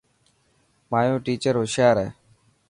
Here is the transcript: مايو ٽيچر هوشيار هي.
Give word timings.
مايو 0.91 1.15
ٽيچر 1.25 1.53
هوشيار 1.59 1.95
هي. 2.03 2.09